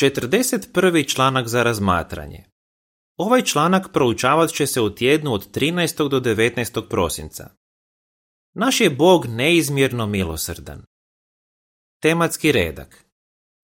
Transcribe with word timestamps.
41. 0.00 1.14
članak 1.14 1.48
za 1.48 1.62
razmatranje. 1.62 2.44
Ovaj 3.16 3.42
članak 3.42 3.92
proučavat 3.92 4.50
će 4.50 4.66
se 4.66 4.80
u 4.80 4.94
tjednu 4.94 5.32
od 5.32 5.50
13. 5.50 6.08
do 6.08 6.20
19. 6.20 6.88
prosinca. 6.88 7.50
Naš 8.54 8.80
je 8.80 8.90
Bog 8.90 9.26
neizmjerno 9.26 10.06
milosrdan. 10.06 10.84
Tematski 12.02 12.52
redak. 12.52 13.04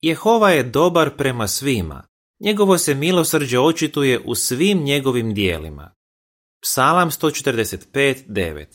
Jehova 0.00 0.50
je 0.50 0.62
dobar 0.62 1.16
prema 1.16 1.48
svima. 1.48 2.06
Njegovo 2.40 2.78
se 2.78 2.94
milosrđe 2.94 3.58
očituje 3.58 4.20
u 4.24 4.34
svim 4.34 4.82
njegovim 4.82 5.34
dijelima. 5.34 5.94
Psalam 6.62 7.10
145.9 7.10 8.66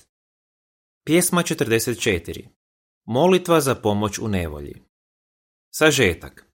Pjesma 1.06 1.44
44 1.44 2.48
Molitva 3.06 3.62
za 3.62 3.76
pomoć 3.76 4.20
u 4.20 4.28
nevolji 4.28 4.82
Sažetak 5.74 6.53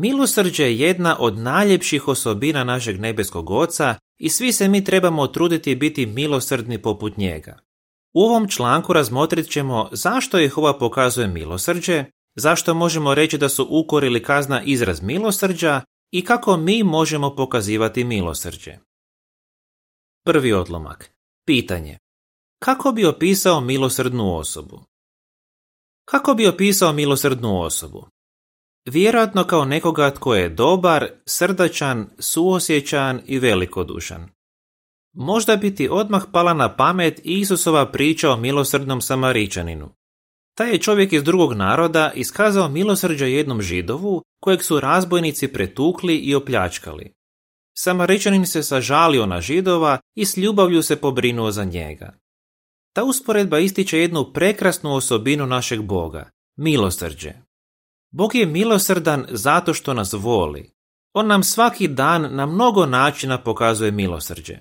Milosrđe 0.00 0.64
je 0.64 0.78
jedna 0.78 1.16
od 1.20 1.38
najljepših 1.38 2.08
osobina 2.08 2.64
našeg 2.64 3.00
nebeskog 3.00 3.50
oca 3.50 3.94
i 4.18 4.28
svi 4.28 4.52
se 4.52 4.68
mi 4.68 4.84
trebamo 4.84 5.26
truditi 5.26 5.74
biti 5.74 6.06
milosrdni 6.06 6.82
poput 6.82 7.16
njega. 7.16 7.58
U 8.14 8.22
ovom 8.22 8.48
članku 8.48 8.92
razmotrit 8.92 9.50
ćemo 9.50 9.88
zašto 9.92 10.38
Jehova 10.38 10.78
pokazuje 10.78 11.28
milosrđe, 11.28 12.04
zašto 12.36 12.74
možemo 12.74 13.14
reći 13.14 13.38
da 13.38 13.48
su 13.48 13.66
ukor 13.70 14.04
ili 14.04 14.22
kazna 14.22 14.62
izraz 14.62 15.02
milosrđa 15.02 15.80
i 16.12 16.24
kako 16.24 16.56
mi 16.56 16.82
možemo 16.82 17.36
pokazivati 17.36 18.04
milosrđe. 18.04 18.78
Prvi 20.24 20.52
odlomak. 20.52 21.12
Pitanje. 21.46 21.98
Kako 22.58 22.92
bi 22.92 23.06
opisao 23.06 23.60
milosrdnu 23.60 24.36
osobu? 24.36 24.80
Kako 26.04 26.34
bi 26.34 26.46
opisao 26.46 26.92
milosrdnu 26.92 27.60
osobu? 27.60 28.08
Vjerojatno 28.86 29.44
kao 29.44 29.64
nekoga 29.64 30.10
tko 30.10 30.34
je 30.34 30.48
dobar, 30.48 31.08
srdačan, 31.26 32.06
suosjećan 32.18 33.20
i 33.26 33.38
velikodušan. 33.38 34.28
Možda 35.12 35.56
bi 35.56 35.74
ti 35.74 35.88
odmah 35.90 36.24
pala 36.32 36.54
na 36.54 36.76
pamet 36.76 37.20
Isusova 37.24 37.86
priča 37.86 38.30
o 38.30 38.36
milosrdnom 38.36 39.00
Samaričaninu. 39.00 39.90
Taj 40.54 40.70
je 40.70 40.78
čovjek 40.78 41.12
iz 41.12 41.22
drugog 41.22 41.52
naroda 41.52 42.12
iskazao 42.14 42.68
milosrđe 42.68 43.30
jednom 43.30 43.62
židovu 43.62 44.22
kojeg 44.40 44.62
su 44.62 44.80
razbojnici 44.80 45.48
pretukli 45.48 46.16
i 46.16 46.34
opljačkali. 46.34 47.12
Samaričanin 47.76 48.46
se 48.46 48.62
sažalio 48.62 49.26
na 49.26 49.40
židova 49.40 49.98
i 50.14 50.24
s 50.24 50.36
ljubavlju 50.36 50.82
se 50.82 50.96
pobrinuo 50.96 51.50
za 51.50 51.64
njega. 51.64 52.18
Ta 52.92 53.04
usporedba 53.04 53.58
ističe 53.58 53.98
jednu 53.98 54.32
prekrasnu 54.32 54.94
osobinu 54.94 55.46
našeg 55.46 55.82
Boga, 55.82 56.30
milosrđe. 56.56 57.32
Bog 58.10 58.34
je 58.34 58.46
milosrdan 58.46 59.26
zato 59.28 59.74
što 59.74 59.94
nas 59.94 60.12
voli. 60.12 60.70
On 61.12 61.26
nam 61.26 61.42
svaki 61.42 61.88
dan 61.88 62.36
na 62.36 62.46
mnogo 62.46 62.86
načina 62.86 63.42
pokazuje 63.42 63.90
milosrđe. 63.90 64.58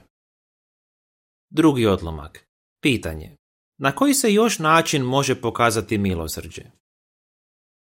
Drugi 1.50 1.86
odlomak. 1.86 2.48
Pitanje. 2.81 3.36
Na 3.78 3.92
koji 3.92 4.14
se 4.14 4.34
još 4.34 4.59
način 4.59 5.02
može 5.02 5.42
pokazati 5.42 5.98
milosrđe? 5.98 6.64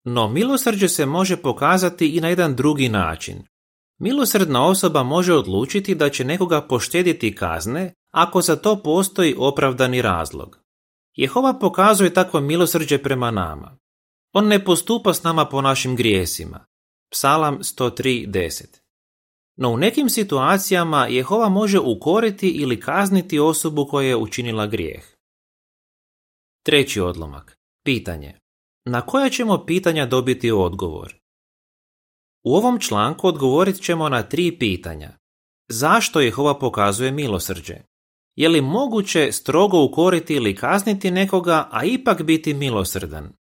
No, 0.04 0.28
milosrđe 0.28 0.90
se 0.90 1.06
može 1.06 1.38
pokazati 1.38 2.10
i 2.10 2.22
na 2.22 2.30
jedan 2.30 2.56
drugi 2.56 2.90
način. 2.90 3.44
Milosrdna 4.00 4.66
osoba 4.66 5.04
može 5.04 5.34
odlučiti 5.34 5.96
da 5.96 6.10
će 6.10 6.24
nekoga 6.24 6.62
poštediti 6.62 7.36
kazne 7.36 7.94
ako 8.12 8.42
za 8.42 8.56
to 8.56 8.84
postoji 8.84 9.36
opravdani 9.38 10.02
razlog. 10.02 10.60
Jehova 11.14 11.54
pokazuje 11.60 12.14
takvo 12.14 12.40
milosrđe 12.40 12.98
prema 12.98 13.32
nama. 13.32 13.78
On 14.38 14.48
ne 14.48 14.64
postupa 14.64 15.14
s 15.14 15.24
nama 15.24 15.46
po 15.46 15.62
našim 15.62 15.96
grijesima. 15.96 16.66
Psalam 17.12 17.60
103.10 17.60 18.66
No 19.58 19.70
u 19.70 19.78
nekim 19.78 20.10
situacijama 20.10 21.08
Jehova 21.08 21.50
može 21.50 21.80
ukoriti 21.80 22.50
ili 22.50 22.80
kazniti 22.80 23.40
osobu 23.40 23.88
koja 23.88 24.08
je 24.08 24.16
učinila 24.16 24.68
grijeh. 24.68 25.04
Treći 26.66 27.02
odlomak. 27.02 27.58
Pitanje. 27.86 28.40
Na 28.86 29.02
koja 29.02 29.30
ćemo 29.30 29.66
pitanja 29.66 30.06
dobiti 30.06 30.52
odgovor? 30.52 31.16
U 32.44 32.56
ovom 32.56 32.80
članku 32.80 33.28
odgovorit 33.28 33.82
ćemo 33.82 34.10
na 34.10 34.24
tri 34.24 34.58
pitanja. 34.60 35.18
Zašto 35.70 36.22
Jehova 36.22 36.60
pokazuje 36.60 37.12
milosrđe? 37.12 37.76
Je 38.36 38.50
li 38.50 38.62
moguće 38.62 39.32
strogo 39.32 39.84
ukoriti 39.84 40.34
ili 40.34 40.56
kazniti 40.56 41.12
nekoga, 41.12 41.70
a 41.72 41.86
ipak 41.86 42.24
biti 42.24 42.54
milosrdan? 42.54 43.45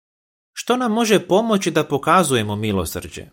Što 0.57 0.77
nam 0.77 0.91
može 0.91 1.27
pomoći 1.27 1.71
da 1.71 1.83
pokazujemo 1.83 2.55
milosrđe? 2.55 3.25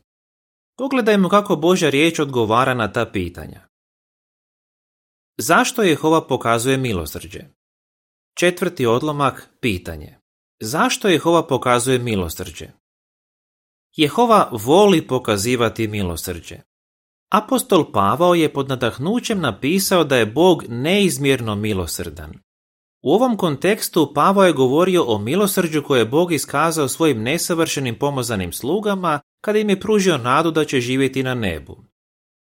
Pogledajmo 0.78 1.28
kako 1.28 1.56
Božja 1.56 1.90
riječ 1.90 2.18
odgovara 2.18 2.74
na 2.74 2.92
ta 2.92 3.06
pitanja. 3.06 3.68
Zašto 5.38 5.82
Jehova 5.82 6.26
pokazuje 6.26 6.76
milosrđe? 6.76 7.40
Četvrti 8.38 8.86
odlomak, 8.86 9.48
pitanje. 9.60 10.18
Zašto 10.60 11.08
Jehova 11.08 11.46
pokazuje 11.46 11.98
milosrđe? 11.98 12.68
Jehova 13.96 14.48
voli 14.52 15.06
pokazivati 15.06 15.88
milosrđe. 15.88 16.56
Apostol 17.32 17.92
Pavao 17.92 18.34
je 18.34 18.52
pod 18.52 18.68
nadahnućem 18.68 19.40
napisao 19.40 20.04
da 20.04 20.16
je 20.16 20.26
Bog 20.26 20.64
neizmjerno 20.68 21.54
milosrdan. 21.54 22.32
U 23.02 23.12
ovom 23.14 23.36
kontekstu 23.36 24.12
Pavao 24.14 24.44
je 24.44 24.52
govorio 24.52 25.04
o 25.04 25.18
milosrđu 25.18 25.82
koje 25.82 26.00
je 26.00 26.04
Bog 26.04 26.32
iskazao 26.32 26.88
svojim 26.88 27.22
nesavršenim 27.22 27.98
pomozanim 27.98 28.52
slugama 28.52 29.20
kada 29.40 29.58
im 29.58 29.70
je 29.70 29.80
pružio 29.80 30.18
nadu 30.18 30.50
da 30.50 30.64
će 30.64 30.80
živjeti 30.80 31.22
na 31.22 31.34
nebu. 31.34 31.84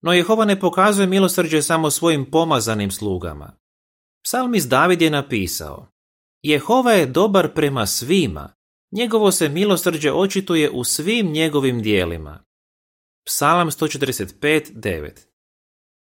No 0.01 0.13
Jehova 0.13 0.45
ne 0.45 0.59
pokazuje 0.59 1.07
milosrđe 1.07 1.61
samo 1.61 1.91
svojim 1.91 2.31
pomazanim 2.31 2.91
slugama. 2.91 3.57
Psalmist 4.23 4.69
David 4.69 5.01
je 5.01 5.09
napisao 5.09 5.87
Jehova 6.43 6.91
je 6.91 7.05
dobar 7.05 7.53
prema 7.53 7.85
svima, 7.85 8.53
njegovo 8.91 9.31
se 9.31 9.49
milosrđe 9.49 10.11
očituje 10.11 10.71
u 10.71 10.83
svim 10.83 11.31
njegovim 11.31 11.81
dijelima. 11.81 12.43
Psalam 13.25 13.69
145.9 13.69 15.09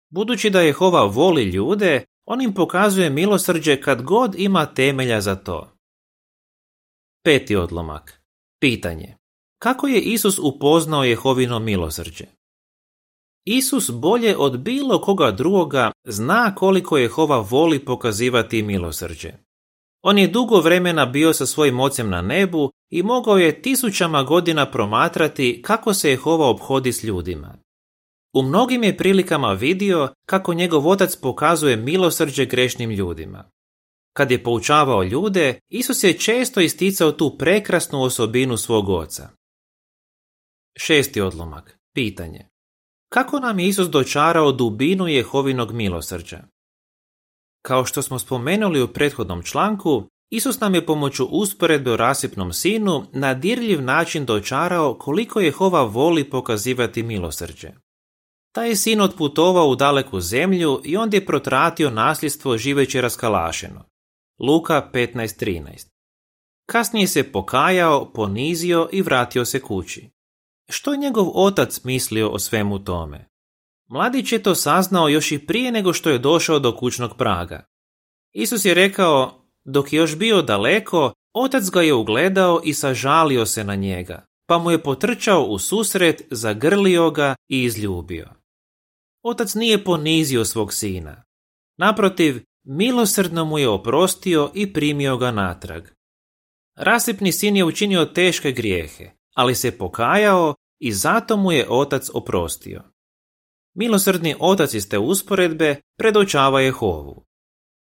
Budući 0.09 0.50
da 0.50 0.61
Jehova 0.61 1.03
voli 1.03 1.44
ljude, 1.44 2.06
on 2.29 2.41
im 2.41 2.53
pokazuje 2.53 3.09
milosrđe 3.09 3.81
kad 3.81 4.01
god 4.01 4.35
ima 4.38 4.66
temelja 4.66 5.22
za 5.22 5.35
to. 5.35 5.72
Peti 7.23 7.56
odlomak. 7.56 8.22
Pitanje. 8.62 9.16
Kako 9.59 9.88
je 9.88 10.01
Isus 10.01 10.39
upoznao 10.39 11.03
Jehovino 11.03 11.59
milosrđe? 11.59 12.25
Isus 13.45 13.91
bolje 13.91 14.38
od 14.38 14.59
bilo 14.59 15.01
koga 15.01 15.31
drugoga 15.31 15.91
zna 16.07 16.56
koliko 16.56 16.97
Jehova 16.97 17.45
voli 17.50 17.85
pokazivati 17.85 18.63
milosrđe. 18.63 19.31
On 20.01 20.18
je 20.18 20.28
dugo 20.28 20.62
vremena 20.62 21.06
bio 21.06 21.34
sa 21.34 21.45
svojim 21.45 21.79
ocem 21.79 22.09
na 22.09 22.22
nebu 22.22 22.72
i 22.91 23.03
mogao 23.03 23.38
je 23.38 23.62
tisućama 23.62 24.23
godina 24.23 24.72
promatrati 24.72 25.62
kako 25.66 25.94
se 25.94 26.09
Jehova 26.09 26.50
obhodi 26.50 26.94
s 26.94 27.03
ljudima. 27.03 27.57
U 28.34 28.41
mnogim 28.41 28.84
je 28.84 28.97
prilikama 28.97 29.53
vidio 29.53 30.13
kako 30.25 30.53
njegov 30.53 30.88
otac 30.88 31.16
pokazuje 31.16 31.75
milosrđe 31.75 32.45
grešnim 32.45 32.91
ljudima. 32.91 33.50
Kad 34.13 34.31
je 34.31 34.44
poučavao 34.44 35.03
ljude, 35.03 35.59
Isus 35.69 36.03
je 36.03 36.17
često 36.17 36.62
isticao 36.62 37.12
tu 37.12 37.38
prekrasnu 37.38 38.01
osobinu 38.01 38.57
svog 38.57 38.89
oca. 38.89 39.29
Šesti 40.78 41.22
odlomak. 41.22 41.79
Pitanje. 41.94 42.47
Kako 43.09 43.39
nam 43.39 43.59
je 43.59 43.68
Isus 43.68 43.88
dočarao 43.88 44.51
dubinu 44.51 45.07
Jehovinog 45.07 45.72
milosrđa? 45.72 46.44
Kao 47.62 47.85
što 47.85 48.01
smo 48.01 48.19
spomenuli 48.19 48.81
u 48.81 48.88
prethodnom 48.88 49.44
članku, 49.44 50.03
Isus 50.31 50.59
nam 50.59 50.75
je 50.75 50.85
pomoću 50.85 51.25
usporedbe 51.25 51.91
o 51.91 51.97
rasipnom 51.97 52.53
sinu 52.53 53.06
na 53.13 53.34
dirljiv 53.34 53.81
način 53.81 54.25
dočarao 54.25 54.97
koliko 54.97 55.39
Jehova 55.39 55.84
voli 55.84 56.29
pokazivati 56.29 57.03
milosrđe. 57.03 57.72
Taj 58.51 58.75
sin 58.75 59.01
otputovao 59.01 59.69
u 59.69 59.75
daleku 59.75 60.22
zemlju 60.22 60.81
i 60.84 60.98
onda 60.98 61.18
je 61.18 61.25
protratio 61.25 61.90
nasljedstvo 61.90 62.57
živeći 62.57 63.01
raskalašeno. 63.01 63.86
Luka 64.40 64.90
15.13 64.94 65.88
Kasnije 66.66 67.07
se 67.07 67.31
pokajao, 67.31 68.12
ponizio 68.13 68.90
i 68.92 69.01
vratio 69.01 69.46
se 69.46 69.62
kući. 69.62 70.10
Što 70.69 70.92
je 70.92 70.98
njegov 70.98 71.31
otac 71.34 71.84
mislio 71.84 72.30
o 72.30 72.40
svemu 72.40 72.84
tome? 72.84 73.30
Mladić 73.90 74.31
je 74.31 74.44
to 74.44 74.56
saznao 74.56 75.10
još 75.10 75.31
i 75.31 75.46
prije 75.46 75.72
nego 75.72 75.94
što 75.94 76.10
je 76.10 76.18
došao 76.18 76.60
do 76.60 76.75
kućnog 76.75 77.18
praga. 77.18 77.66
Isus 78.34 78.66
je 78.66 78.74
rekao, 78.74 79.46
dok 79.66 79.94
je 79.94 79.98
još 79.98 80.18
bio 80.18 80.42
daleko, 80.42 81.13
otac 81.34 81.69
ga 81.69 81.81
je 81.81 81.94
ugledao 81.94 82.62
i 82.63 82.74
sažalio 82.74 83.46
se 83.46 83.63
na 83.63 83.75
njega, 83.75 84.25
pa 84.48 84.57
mu 84.57 84.72
je 84.72 84.84
potrčao 84.84 85.44
u 85.44 85.60
susret, 85.60 86.22
zagrlio 86.31 87.12
ga 87.12 87.36
i 87.48 87.63
izljubio. 87.63 88.38
Otac 89.24 89.56
nije 89.56 89.83
ponizio 89.83 90.45
svog 90.45 90.74
sina. 90.74 91.24
Naprotiv, 91.77 92.44
milosrdno 92.63 93.45
mu 93.45 93.60
je 93.60 93.69
oprostio 93.69 94.51
i 94.54 94.74
primio 94.74 95.18
ga 95.18 95.31
natrag. 95.31 95.83
Rasipni 96.75 97.31
sin 97.31 97.56
je 97.56 97.66
učinio 97.66 98.06
teške 98.06 98.51
grijehe, 98.51 99.12
ali 99.36 99.56
se 99.56 99.77
pokajao 99.77 100.56
i 100.80 100.92
zato 100.94 101.38
mu 101.38 101.51
je 101.51 101.69
otac 101.69 102.10
oprostio. 102.13 102.83
Milosrdni 103.75 104.36
otac 104.39 104.74
iz 104.74 104.89
te 104.89 104.98
usporedbe 104.98 105.75
predočava 105.98 106.62
Jehovu. 106.62 107.25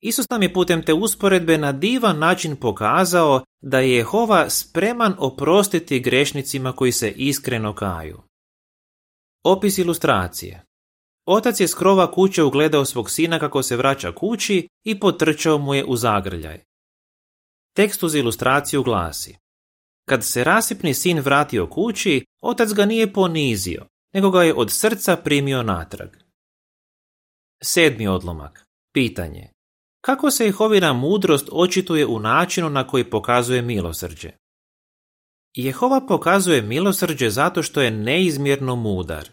Isus 0.01 0.29
nam 0.29 0.43
je 0.43 0.53
putem 0.53 0.85
te 0.85 0.93
usporedbe 0.93 1.57
na 1.57 1.71
divan 1.71 2.19
način 2.19 2.55
pokazao 2.55 3.43
da 3.61 3.79
je 3.79 3.95
Jehova 3.95 4.49
spreman 4.49 5.15
oprostiti 5.17 5.99
grešnicima 5.99 6.73
koji 6.73 6.91
se 6.91 7.11
iskreno 7.11 7.75
kaju. 7.75 8.21
Opis 9.43 9.77
ilustracije 9.77 10.68
Otac 11.25 11.59
je 11.59 11.67
s 11.67 11.73
krova 11.73 12.11
kuće 12.11 12.43
ugledao 12.43 12.85
svog 12.85 13.09
sina 13.09 13.39
kako 13.39 13.63
se 13.63 13.77
vraća 13.77 14.11
kući 14.11 14.67
i 14.83 14.99
potrčao 14.99 15.57
mu 15.57 15.73
je 15.73 15.85
u 15.85 15.95
zagrljaj. 15.95 16.63
Tekst 17.75 18.03
uz 18.03 18.15
ilustraciju 18.15 18.83
glasi 18.83 19.37
Kad 20.05 20.25
se 20.25 20.43
rasipni 20.43 20.93
sin 20.93 21.19
vratio 21.19 21.67
kući, 21.67 22.25
otac 22.41 22.73
ga 22.73 22.85
nije 22.85 23.13
ponizio, 23.13 23.85
nego 24.13 24.29
ga 24.29 24.43
je 24.43 24.53
od 24.53 24.71
srca 24.71 25.15
primio 25.15 25.63
natrag. 25.63 26.09
Sedmi 27.63 28.07
odlomak. 28.07 28.65
Pitanje. 28.93 29.49
Kako 30.01 30.31
se 30.31 30.45
Jehovina 30.45 30.93
mudrost 30.93 31.49
očituje 31.51 32.05
u 32.05 32.19
načinu 32.19 32.69
na 32.69 32.87
koji 32.87 33.09
pokazuje 33.09 33.61
milosrđe? 33.61 34.31
Jehova 35.53 36.05
pokazuje 36.07 36.61
milosrđe 36.61 37.29
zato 37.29 37.63
što 37.63 37.81
je 37.81 37.91
neizmjerno 37.91 38.75
mudar. 38.75 39.29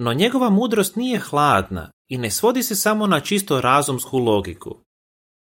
No 0.00 0.12
njegova 0.12 0.50
mudrost 0.50 0.96
nije 0.96 1.18
hladna 1.18 1.90
i 2.08 2.18
ne 2.18 2.30
svodi 2.30 2.62
se 2.62 2.76
samo 2.76 3.06
na 3.06 3.20
čisto 3.20 3.60
razumsku 3.60 4.18
logiku. 4.18 4.84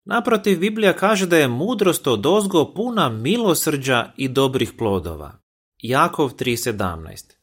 Naprotiv, 0.06 0.60
Biblija 0.60 0.94
kaže 0.94 1.26
da 1.26 1.38
je 1.38 1.48
mudrost 1.48 2.08
od 2.08 2.26
ozgo 2.26 2.74
puna 2.74 3.10
milosrđa 3.10 4.14
i 4.18 4.28
dobrih 4.28 4.74
plodova. 4.78 5.32
Jakov 5.78 6.30
3.17 6.30 7.34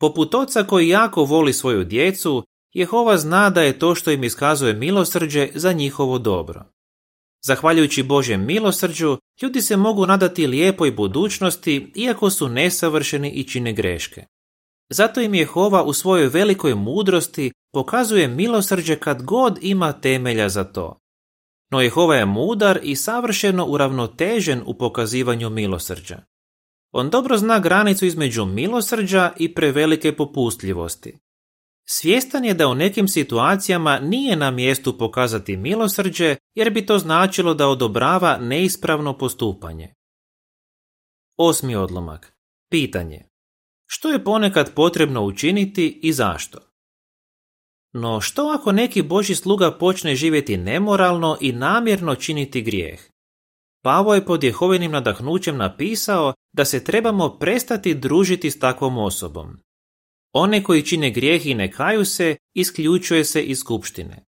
Poput 0.00 0.34
oca 0.34 0.64
koji 0.64 0.88
jako 0.88 1.24
voli 1.24 1.52
svoju 1.52 1.84
djecu, 1.84 2.44
Jehova 2.72 3.16
zna 3.16 3.50
da 3.50 3.62
je 3.62 3.78
to 3.78 3.94
što 3.94 4.10
im 4.10 4.24
iskazuje 4.24 4.72
milosrđe 4.72 5.48
za 5.54 5.72
njihovo 5.72 6.18
dobro. 6.18 6.64
Zahvaljujući 7.46 8.02
Božjem 8.02 8.44
milosrđu, 8.46 9.18
ljudi 9.42 9.62
se 9.62 9.76
mogu 9.76 10.06
nadati 10.06 10.46
lijepoj 10.46 10.92
budućnosti 10.92 11.92
iako 11.94 12.30
su 12.30 12.48
nesavršeni 12.48 13.30
i 13.30 13.44
čine 13.44 13.72
greške. 13.72 14.26
Zato 14.90 15.20
im 15.20 15.34
Jehova 15.34 15.82
u 15.82 15.92
svojoj 15.92 16.28
velikoj 16.28 16.74
mudrosti 16.74 17.52
pokazuje 17.72 18.28
milosrđe 18.28 18.96
kad 18.96 19.22
god 19.22 19.58
ima 19.62 19.92
temelja 19.92 20.48
za 20.48 20.64
to. 20.64 20.98
No 21.70 21.80
Jehova 21.80 22.16
je 22.16 22.26
mudar 22.26 22.80
i 22.82 22.96
savršeno 22.96 23.66
uravnotežen 23.66 24.62
u 24.66 24.78
pokazivanju 24.78 25.50
milosrđa. 25.50 26.22
On 26.92 27.10
dobro 27.10 27.36
zna 27.36 27.58
granicu 27.58 28.06
između 28.06 28.44
milosrđa 28.44 29.32
i 29.36 29.54
prevelike 29.54 30.16
popustljivosti. 30.16 31.18
Svjestan 31.90 32.44
je 32.44 32.54
da 32.54 32.68
u 32.68 32.74
nekim 32.74 33.08
situacijama 33.08 33.98
nije 33.98 34.36
na 34.36 34.50
mjestu 34.50 34.98
pokazati 34.98 35.56
milosrđe 35.56 36.36
jer 36.54 36.70
bi 36.70 36.86
to 36.86 36.98
značilo 36.98 37.54
da 37.54 37.68
odobrava 37.68 38.38
neispravno 38.38 39.18
postupanje. 39.18 39.94
Osmi 41.36 41.76
odlomak. 41.76 42.32
Pitanje. 42.70 43.27
Što 43.90 44.10
je 44.10 44.24
ponekad 44.24 44.74
potrebno 44.74 45.22
učiniti 45.22 46.00
i 46.02 46.12
zašto? 46.12 46.58
No 47.92 48.20
što 48.20 48.42
ako 48.42 48.72
neki 48.72 49.02
Boži 49.02 49.34
sluga 49.34 49.70
počne 49.78 50.14
živjeti 50.14 50.56
nemoralno 50.56 51.38
i 51.40 51.52
namjerno 51.52 52.14
činiti 52.14 52.62
grijeh? 52.62 53.00
Pavo 53.82 54.14
je 54.14 54.24
pod 54.24 54.44
Jehovinim 54.44 54.90
nadahnućem 54.90 55.56
napisao 55.56 56.34
da 56.52 56.64
se 56.64 56.84
trebamo 56.84 57.38
prestati 57.38 57.94
družiti 57.94 58.50
s 58.50 58.58
takvom 58.58 58.98
osobom. 58.98 59.58
One 60.32 60.62
koji 60.62 60.82
čine 60.82 61.10
grijeh 61.10 61.46
i 61.46 61.54
ne 61.54 61.72
kaju 61.72 62.04
se, 62.04 62.36
isključuje 62.54 63.24
se 63.24 63.42
iz 63.42 63.58
skupštine. 63.58 64.24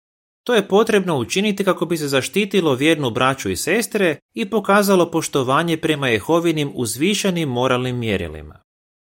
To 0.43 0.55
je 0.55 0.67
potrebno 0.67 1.17
učiniti 1.17 1.63
kako 1.63 1.85
bi 1.85 1.97
se 1.97 2.07
zaštitilo 2.07 2.75
vjernu 2.75 3.09
braću 3.09 3.49
i 3.49 3.55
sestre 3.55 4.17
i 4.33 4.49
pokazalo 4.49 5.11
poštovanje 5.11 5.77
prema 5.77 6.07
Jehovinim 6.07 6.71
uzvišanim 6.75 7.49
moralnim 7.49 7.99
mjerilima. 7.99 8.66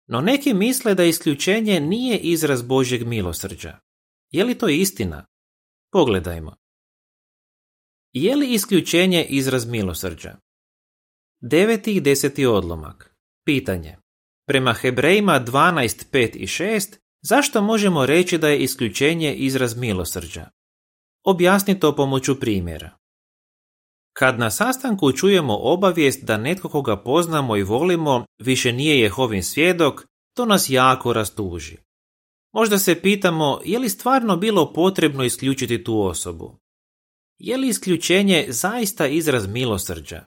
No 0.07 0.21
neki 0.21 0.53
misle 0.53 0.95
da 0.95 1.03
isključenje 1.03 1.79
nije 1.79 2.17
izraz 2.17 2.61
Božjeg 2.61 3.07
milosrđa. 3.07 3.79
Je 4.31 4.43
li 4.43 4.57
to 4.57 4.69
istina? 4.69 5.25
Pogledajmo. 5.91 6.55
Je 8.13 8.35
li 8.35 8.53
isključenje 8.53 9.25
izraz 9.29 9.65
milosrđa? 9.65 10.37
Deveti 11.41 11.95
i 11.95 12.01
deseti 12.01 12.45
odlomak. 12.45 13.15
Pitanje. 13.45 13.97
Prema 14.47 14.73
Hebrejima 14.73 15.45
12, 15.45 16.05
5 16.11 16.35
i 16.35 16.47
6, 16.47 16.97
zašto 17.21 17.61
možemo 17.61 18.05
reći 18.05 18.37
da 18.37 18.49
je 18.49 18.59
isključenje 18.59 19.35
izraz 19.35 19.77
milosrđa? 19.77 20.49
Objasni 21.23 21.79
to 21.79 21.95
pomoću 21.95 22.39
primjera. 22.39 22.97
Kad 24.19 24.39
na 24.39 24.51
sastanku 24.51 25.11
čujemo 25.11 25.57
obavijest 25.61 26.23
da 26.23 26.37
netko 26.37 26.69
koga 26.69 26.97
poznamo 26.97 27.57
i 27.57 27.63
volimo 27.63 28.25
više 28.39 28.71
nije 28.71 28.99
Jehovin 28.99 29.43
svjedok, 29.43 30.05
to 30.35 30.45
nas 30.45 30.69
jako 30.69 31.13
rastuži. 31.13 31.77
Možda 32.53 32.77
se 32.77 33.01
pitamo 33.01 33.61
je 33.65 33.79
li 33.79 33.89
stvarno 33.89 34.37
bilo 34.37 34.73
potrebno 34.73 35.23
isključiti 35.23 35.83
tu 35.83 36.01
osobu. 36.01 36.57
Je 37.37 37.57
li 37.57 37.67
isključenje 37.67 38.45
zaista 38.49 39.07
izraz 39.07 39.47
milosrđa? 39.47 40.25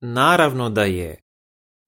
Naravno 0.00 0.70
da 0.70 0.84
je. 0.84 1.20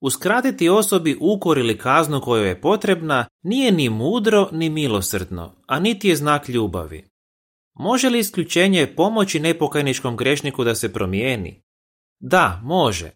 Uskratiti 0.00 0.68
osobi 0.68 1.16
ukor 1.20 1.58
ili 1.58 1.78
kaznu 1.78 2.20
kojoj 2.20 2.48
je 2.48 2.60
potrebna 2.60 3.26
nije 3.42 3.72
ni 3.72 3.88
mudro 3.88 4.48
ni 4.52 4.70
milosrdno, 4.70 5.54
a 5.66 5.80
niti 5.80 6.08
je 6.08 6.16
znak 6.16 6.48
ljubavi. 6.48 7.07
Može 7.78 8.08
li 8.08 8.18
isključenje 8.18 8.86
pomoći 8.96 9.40
nepokajničkom 9.40 10.16
grešniku 10.16 10.64
da 10.64 10.74
se 10.74 10.92
promijeni? 10.92 11.62
Da, 12.20 12.60
može. 12.64 13.10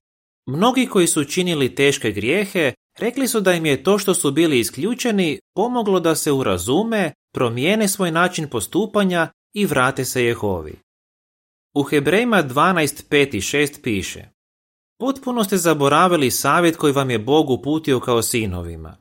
Mnogi 0.47 0.87
koji 0.87 1.07
su 1.07 1.25
činili 1.25 1.75
teške 1.75 2.11
grijehe 2.11 2.73
rekli 2.99 3.29
su 3.29 3.41
da 3.41 3.53
im 3.53 3.67
je 3.67 3.83
to 3.83 3.99
što 3.99 4.15
su 4.15 4.31
bili 4.31 4.59
isključeni 4.59 5.39
pomoglo 5.55 6.01
da 6.01 6.15
se 6.15 6.33
urazume, 6.33 7.13
promijene 7.35 7.89
svoj 7.89 8.11
način 8.11 8.49
postupanja 8.49 9.29
i 9.55 9.67
vrate 9.67 10.05
se 10.05 10.25
Jehovi. 10.25 10.75
U 11.75 11.83
Hebrejima 11.83 12.43
12, 12.43 13.09
5 13.11 13.37
i 13.37 13.41
6 13.41 13.83
piše 13.83 14.29
Potpuno 14.99 15.45
ste 15.45 15.57
zaboravili 15.57 16.31
savjet 16.31 16.77
koji 16.77 16.93
vam 16.93 17.11
je 17.11 17.19
Bog 17.19 17.51
uputio 17.51 18.01
kao 18.01 18.23
sinovima. 18.23 18.97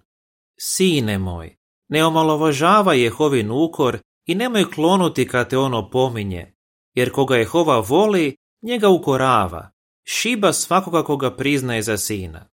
Sine 0.59 1.17
moj, 1.17 1.55
ne 1.89 2.05
omalovažavaj 2.05 3.03
Jehovin 3.03 3.51
ukor 3.51 3.99
i 4.31 4.35
nemoj 4.35 4.71
klonuti 4.71 5.27
kad 5.27 5.49
te 5.49 5.57
ono 5.57 5.89
pominje, 5.89 6.53
jer 6.95 7.11
koga 7.11 7.35
Jehova 7.35 7.79
voli, 7.79 8.35
njega 8.61 8.89
ukorava, 8.89 9.71
šiba 10.03 10.53
svakoga 10.53 11.03
koga 11.03 11.35
priznaje 11.35 11.81
za 11.81 11.97
sina. 11.97 12.49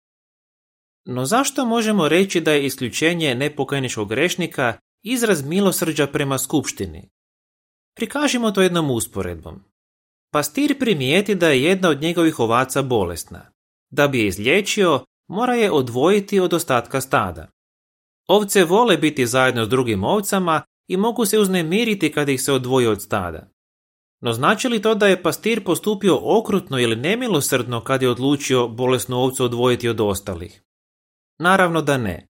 No 1.07 1.27
zašto 1.27 1.67
možemo 1.67 2.09
reći 2.09 2.41
da 2.41 2.53
je 2.53 2.67
isključenje 2.67 3.35
nepokajničkog 3.35 4.09
grešnika 4.09 4.79
izraz 5.03 5.45
milosrđa 5.45 6.07
prema 6.07 6.39
skupštini? 6.39 7.11
Prikažimo 7.97 8.51
to 8.51 8.63
jednom 8.63 8.91
usporedbom. 8.91 9.65
Pastir 10.33 10.79
primijeti 10.79 11.35
da 11.35 11.49
je 11.49 11.63
jedna 11.63 11.89
od 11.89 12.03
njegovih 12.03 12.39
ovaca 12.39 12.83
bolesna. 12.83 13.53
Da 13.91 14.09
bi 14.09 14.19
je 14.19 14.27
izliječio, 14.27 15.05
mora 15.29 15.55
je 15.55 15.71
odvojiti 15.71 16.41
od 16.41 16.53
ostatka 16.53 17.01
stada. 17.01 17.49
Ovce 18.29 18.65
vole 18.65 18.97
biti 18.97 19.27
zajedno 19.27 19.65
s 19.65 19.69
drugim 19.69 20.05
ovcama 20.05 20.63
i 20.89 20.97
mogu 20.97 21.27
se 21.27 21.39
uznemiriti 21.39 22.13
kad 22.13 22.29
ih 22.29 22.43
se 22.43 22.53
odvoji 22.53 22.87
od 22.87 23.03
stada. 23.03 23.51
No 24.21 24.33
znači 24.33 24.69
li 24.69 24.83
to 24.83 24.95
da 24.95 25.07
je 25.07 25.23
pastir 25.23 25.65
postupio 25.65 26.39
okrutno 26.39 26.79
ili 26.79 26.97
nemilosrdno 26.97 27.81
kad 27.81 28.03
je 28.03 28.11
odlučio 28.11 28.69
bolesnu 28.69 29.17
ovcu 29.17 29.45
odvojiti 29.45 29.89
od 29.89 30.01
ostalih? 30.01 30.63
Naravno 31.39 31.83
da 31.83 31.99
ne. 31.99 32.27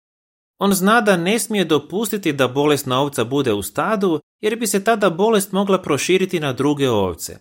On 0.58 0.72
zna 0.72 1.00
da 1.00 1.16
ne 1.16 1.38
smije 1.38 1.64
dopustiti 1.64 2.32
da 2.32 2.48
bolesna 2.48 3.00
ovca 3.00 3.24
bude 3.24 3.52
u 3.52 3.62
stadu 3.62 4.20
jer 4.40 4.56
bi 4.56 4.66
se 4.66 4.84
tada 4.84 5.10
bolest 5.10 5.52
mogla 5.52 5.82
proširiti 5.82 6.40
na 6.40 6.52
druge 6.52 6.90
ovce. 6.90 7.38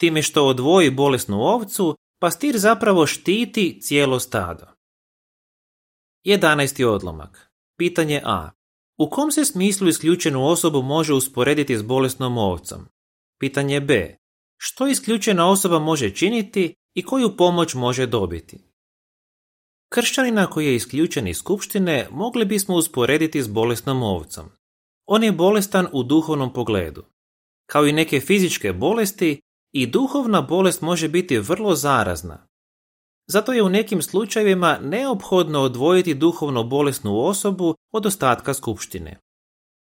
Time 0.00 0.22
što 0.22 0.46
odvoji 0.46 0.90
bolesnu 0.90 1.40
ovcu, 1.40 1.96
pastir 2.20 2.58
zapravo 2.58 3.06
štiti 3.06 3.78
cijelo 3.80 4.20
stado. 4.20 4.66
11. 6.26 6.84
odlomak. 6.84 7.50
Pitanje 7.78 8.22
A. 8.24 8.50
U 8.98 9.10
kom 9.10 9.30
se 9.30 9.44
smislu 9.44 9.88
isključenu 9.88 10.46
osobu 10.46 10.82
može 10.82 11.14
usporediti 11.14 11.78
s 11.78 11.82
bolesnom 11.82 12.38
ovcom? 12.38 12.86
Pitanje 13.40 13.80
B. 13.80 14.16
Što 14.56 14.86
isključena 14.86 15.50
osoba 15.50 15.78
može 15.78 16.10
činiti 16.10 16.74
i 16.94 17.02
koju 17.02 17.36
pomoć 17.36 17.74
može 17.74 18.06
dobiti? 18.06 18.64
Kršćanina 19.88 20.46
koji 20.46 20.66
je 20.66 20.74
isključen 20.74 21.28
iz 21.28 21.36
skupštine 21.36 22.08
mogli 22.10 22.44
bismo 22.44 22.76
usporediti 22.76 23.42
s 23.42 23.48
bolesnom 23.48 24.02
ovcom. 24.02 24.46
On 25.06 25.24
je 25.24 25.32
bolestan 25.32 25.86
u 25.92 26.02
duhovnom 26.02 26.52
pogledu. 26.52 27.04
Kao 27.66 27.86
i 27.86 27.92
neke 27.92 28.20
fizičke 28.20 28.72
bolesti, 28.72 29.40
i 29.72 29.86
duhovna 29.86 30.42
bolest 30.42 30.82
može 30.82 31.08
biti 31.08 31.38
vrlo 31.38 31.74
zarazna. 31.74 32.46
Zato 33.26 33.52
je 33.52 33.62
u 33.62 33.68
nekim 33.68 34.02
slučajevima 34.02 34.78
neophodno 34.82 35.60
odvojiti 35.60 36.14
duhovno 36.14 36.64
bolesnu 36.64 37.20
osobu 37.20 37.74
od 37.92 38.06
ostatka 38.06 38.54
skupštine. 38.54 39.20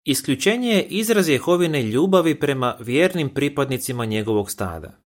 Isključenje 0.04 0.70
je 0.70 0.82
izraz 0.82 1.28
Jehovine 1.28 1.82
ljubavi 1.82 2.40
prema 2.40 2.76
vjernim 2.80 3.34
pripadnicima 3.34 4.04
njegovog 4.04 4.50
stada. 4.50 5.02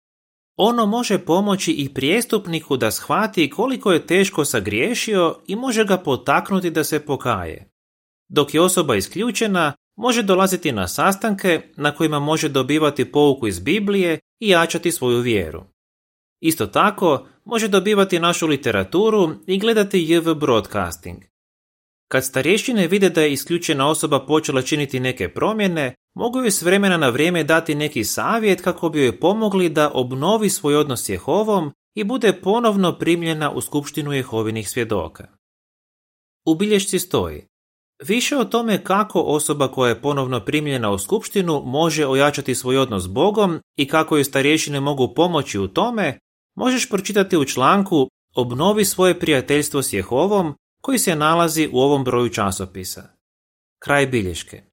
Ono 0.57 0.85
može 0.85 1.19
pomoći 1.19 1.71
i 1.71 1.93
prijestupniku 1.93 2.77
da 2.77 2.91
shvati 2.91 3.49
koliko 3.49 3.91
je 3.91 4.07
teško 4.07 4.45
sagriješio 4.45 5.35
i 5.47 5.55
može 5.55 5.85
ga 5.85 5.97
potaknuti 5.97 6.69
da 6.69 6.83
se 6.83 7.05
pokaje. 7.05 7.69
Dok 8.29 8.53
je 8.53 8.61
osoba 8.61 8.95
isključena, 8.95 9.73
može 9.97 10.23
dolaziti 10.23 10.71
na 10.71 10.87
sastanke 10.87 11.61
na 11.75 11.91
kojima 11.91 12.19
može 12.19 12.49
dobivati 12.49 13.11
pouku 13.11 13.47
iz 13.47 13.59
Biblije 13.59 14.19
i 14.39 14.49
jačati 14.49 14.91
svoju 14.91 15.19
vjeru. 15.19 15.63
Isto 16.41 16.65
tako, 16.67 17.27
može 17.47 17.67
dobivati 17.67 18.19
našu 18.19 18.47
literaturu 18.47 19.29
i 19.47 19.59
gledati 19.59 20.05
JV 20.07 20.33
Broadcasting. 20.33 21.17
Kad 22.11 22.25
starješine 22.25 22.87
vide 22.87 23.09
da 23.09 23.21
je 23.21 23.33
isključena 23.33 23.89
osoba 23.89 24.25
počela 24.25 24.61
činiti 24.61 24.99
neke 24.99 25.29
promjene, 25.29 25.95
mogu 26.15 26.39
joj 26.39 26.51
s 26.51 26.61
vremena 26.61 26.97
na 26.97 27.09
vrijeme 27.09 27.43
dati 27.43 27.75
neki 27.75 28.03
savjet 28.03 28.61
kako 28.61 28.89
bi 28.89 29.01
joj 29.01 29.19
pomogli 29.19 29.69
da 29.69 29.91
obnovi 29.93 30.49
svoj 30.49 30.75
odnos 30.75 31.05
s 31.05 31.09
Jehovom 31.09 31.71
i 31.95 32.03
bude 32.03 32.33
ponovno 32.33 32.97
primljena 32.97 33.51
u 33.51 33.61
skupštinu 33.61 34.13
Jehovinih 34.13 34.69
svjedoka. 34.69 35.27
U 36.45 36.55
bilješci 36.55 36.99
stoji 36.99 37.47
Više 38.03 38.37
o 38.37 38.45
tome 38.45 38.83
kako 38.83 39.21
osoba 39.21 39.67
koja 39.67 39.89
je 39.89 40.01
ponovno 40.01 40.39
primljena 40.39 40.91
u 40.91 40.97
skupštinu 40.97 41.61
može 41.65 42.07
ojačati 42.07 42.55
svoj 42.55 42.77
odnos 42.77 43.03
s 43.03 43.07
Bogom 43.07 43.59
i 43.77 43.87
kako 43.87 44.17
joj 44.17 44.23
starješine 44.23 44.79
mogu 44.79 45.13
pomoći 45.15 45.59
u 45.59 45.67
tome, 45.67 46.19
možeš 46.57 46.89
pročitati 46.89 47.37
u 47.37 47.45
članku 47.45 48.09
Obnovi 48.35 48.85
svoje 48.85 49.19
prijateljstvo 49.19 49.81
s 49.83 49.93
Jehovom 49.93 50.55
koji 50.81 50.99
se 50.99 51.15
nalazi 51.15 51.69
u 51.73 51.79
ovom 51.79 52.03
broju 52.03 52.29
časopisa. 52.29 53.03
Kraj 53.79 54.07
bilješke. 54.07 54.63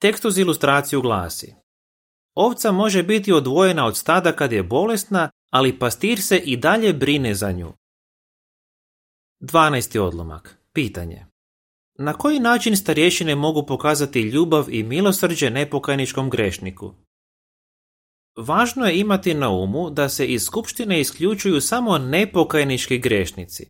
Tekst 0.00 0.24
uz 0.24 0.38
ilustraciju 0.38 1.02
glasi 1.02 1.54
Ovca 2.34 2.72
može 2.72 3.02
biti 3.02 3.32
odvojena 3.32 3.86
od 3.86 3.96
stada 3.96 4.32
kad 4.32 4.52
je 4.52 4.62
bolesna, 4.62 5.30
ali 5.50 5.78
pastir 5.78 6.22
se 6.22 6.38
i 6.38 6.56
dalje 6.56 6.92
brine 6.92 7.34
za 7.34 7.52
nju. 7.52 7.72
12. 9.40 9.98
odlomak. 9.98 10.58
Pitanje. 10.72 11.26
Na 11.98 12.12
koji 12.12 12.40
način 12.40 12.76
starješine 12.76 13.34
mogu 13.34 13.66
pokazati 13.66 14.20
ljubav 14.20 14.70
i 14.70 14.82
milosrđe 14.82 15.50
nepokajničkom 15.50 16.30
grešniku? 16.30 16.94
Važno 18.36 18.86
je 18.86 18.98
imati 18.98 19.34
na 19.34 19.50
umu 19.50 19.90
da 19.90 20.08
se 20.08 20.26
iz 20.26 20.42
skupštine 20.42 21.00
isključuju 21.00 21.60
samo 21.60 21.98
nepokajnički 21.98 22.98
grešnici. 22.98 23.66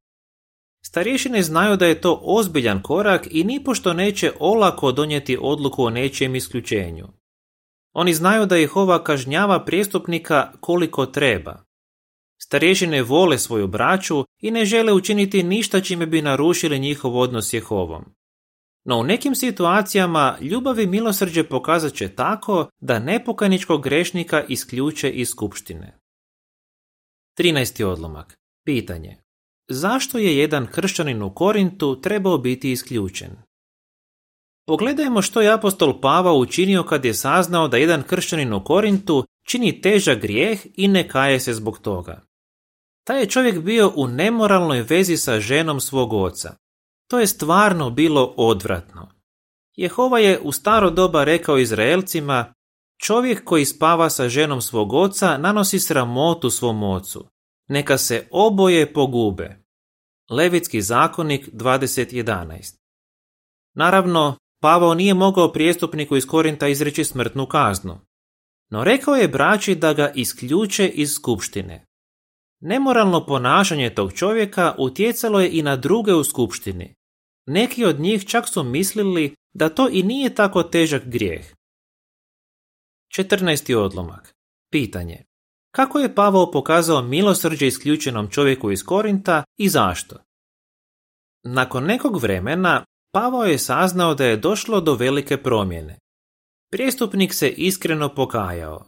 Starješine 0.84 1.42
znaju 1.42 1.76
da 1.76 1.86
je 1.86 2.00
to 2.00 2.20
ozbiljan 2.22 2.82
korak 2.82 3.28
i 3.30 3.44
nipošto 3.44 3.92
neće 3.92 4.32
olako 4.38 4.92
donijeti 4.92 5.38
odluku 5.40 5.84
o 5.84 5.90
nečijem 5.90 6.36
isključenju. 6.36 7.06
Oni 7.92 8.14
znaju 8.14 8.46
da 8.46 8.56
Jehova 8.56 9.04
kažnjava 9.04 9.64
prijestupnika 9.64 10.52
koliko 10.60 11.06
treba. 11.06 11.64
Starješine 12.42 13.02
vole 13.02 13.38
svoju 13.38 13.66
braću 13.66 14.24
i 14.42 14.50
ne 14.50 14.64
žele 14.64 14.92
učiniti 14.92 15.42
ništa 15.42 15.80
čime 15.80 16.06
bi 16.06 16.22
narušili 16.22 16.78
njihov 16.78 17.18
odnos 17.18 17.48
s 17.48 17.52
Jehovom. 17.52 18.04
No 18.88 18.98
u 18.98 19.04
nekim 19.04 19.34
situacijama 19.34 20.36
ljubav 20.40 20.80
i 20.80 20.86
milosrđe 20.86 21.44
pokazat 21.44 21.92
će 21.94 22.08
tako 22.08 22.70
da 22.80 22.98
nepokajničkog 22.98 23.82
grešnika 23.82 24.44
isključe 24.48 25.10
iz 25.10 25.28
skupštine. 25.28 25.98
13. 27.38 27.84
odlomak. 27.84 28.38
Pitanje. 28.64 29.16
Zašto 29.68 30.18
je 30.18 30.38
jedan 30.38 30.66
kršćanin 30.66 31.22
u 31.22 31.34
Korintu 31.34 32.00
trebao 32.00 32.38
biti 32.38 32.72
isključen? 32.72 33.30
Pogledajmo 34.66 35.22
što 35.22 35.40
je 35.40 35.52
apostol 35.52 36.00
Pava 36.00 36.32
učinio 36.32 36.82
kad 36.82 37.04
je 37.04 37.14
saznao 37.14 37.68
da 37.68 37.76
jedan 37.76 38.02
kršćanin 38.02 38.52
u 38.52 38.64
Korintu 38.64 39.24
čini 39.46 39.80
težak 39.80 40.20
grijeh 40.20 40.66
i 40.74 40.88
ne 40.88 41.08
kaje 41.08 41.40
se 41.40 41.54
zbog 41.54 41.78
toga. 41.78 42.22
Taj 43.04 43.20
je 43.20 43.26
čovjek 43.26 43.60
bio 43.60 43.92
u 43.96 44.08
nemoralnoj 44.08 44.82
vezi 44.82 45.16
sa 45.16 45.40
ženom 45.40 45.80
svog 45.80 46.12
oca. 46.12 46.56
To 47.08 47.18
je 47.18 47.26
stvarno 47.26 47.90
bilo 47.90 48.34
odvratno. 48.36 49.08
Jehova 49.76 50.18
je 50.18 50.40
u 50.42 50.52
staro 50.52 50.90
doba 50.90 51.24
rekao 51.24 51.58
Izraelcima, 51.58 52.54
čovjek 53.04 53.44
koji 53.44 53.64
spava 53.64 54.10
sa 54.10 54.28
ženom 54.28 54.60
svog 54.60 54.92
oca 54.92 55.38
nanosi 55.38 55.78
sramotu 55.78 56.50
svom 56.50 56.82
ocu. 56.82 57.28
Neka 57.68 57.98
se 57.98 58.28
oboje 58.30 58.92
pogube. 58.92 59.64
Levitski 60.30 60.82
zakonik 60.82 61.48
20.11 61.52 62.76
Naravno, 63.74 64.36
Pavao 64.60 64.94
nije 64.94 65.14
mogao 65.14 65.52
prijestupniku 65.52 66.16
iz 66.16 66.26
Korinta 66.26 66.68
izreći 66.68 67.04
smrtnu 67.04 67.46
kaznu, 67.46 68.00
no 68.70 68.84
rekao 68.84 69.14
je 69.14 69.28
braći 69.28 69.74
da 69.74 69.92
ga 69.92 70.12
isključe 70.14 70.88
iz 70.88 71.12
skupštine. 71.12 71.86
Nemoralno 72.60 73.26
ponašanje 73.26 73.94
tog 73.94 74.12
čovjeka 74.12 74.74
utjecalo 74.78 75.40
je 75.40 75.50
i 75.58 75.62
na 75.62 75.76
druge 75.76 76.14
u 76.14 76.24
skupštini. 76.24 76.94
Neki 77.46 77.84
od 77.84 78.00
njih 78.00 78.26
čak 78.26 78.48
su 78.48 78.62
mislili 78.62 79.34
da 79.54 79.68
to 79.68 79.88
i 79.92 80.02
nije 80.02 80.34
tako 80.34 80.62
težak 80.62 81.04
grijeh. 81.04 81.54
14. 83.18 83.74
odlomak. 83.74 84.34
Pitanje. 84.72 85.24
Kako 85.70 85.98
je 85.98 86.14
Pavao 86.14 86.50
pokazao 86.50 87.02
milosrđe 87.02 87.66
isključenom 87.66 88.30
čovjeku 88.30 88.70
iz 88.70 88.84
Korinta 88.84 89.44
i 89.58 89.68
zašto? 89.68 90.16
Nakon 91.44 91.84
nekog 91.84 92.22
vremena 92.22 92.84
Pavao 93.12 93.44
je 93.44 93.58
saznao 93.58 94.14
da 94.14 94.24
je 94.24 94.36
došlo 94.36 94.80
do 94.80 94.94
velike 94.94 95.36
promjene. 95.36 95.98
Prijestupnik 96.70 97.34
se 97.34 97.48
iskreno 97.48 98.14
pokajao. 98.14 98.86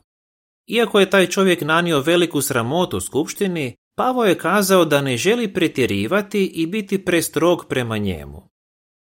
Iako 0.69 1.01
je 1.01 1.11
taj 1.11 1.27
čovjek 1.27 1.61
nanio 1.61 2.01
veliku 2.01 2.41
sramotu 2.41 3.01
skupštini, 3.01 3.75
Pavo 3.99 4.25
je 4.25 4.39
kazao 4.39 4.85
da 4.85 5.01
ne 5.01 5.17
želi 5.17 5.53
pretjerivati 5.53 6.47
i 6.47 6.67
biti 6.67 7.05
prestrog 7.05 7.67
prema 7.69 7.99
njemu. 7.99 8.49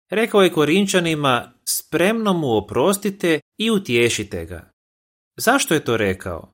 Rekao 0.09 0.41
je 0.41 0.53
Korinčanima, 0.53 1.51
spremno 1.65 2.33
mu 2.33 2.57
oprostite 2.57 3.39
i 3.57 3.71
utješite 3.71 4.45
ga. 4.45 4.71
Zašto 5.37 5.73
je 5.73 5.85
to 5.85 5.97
rekao? 5.97 6.51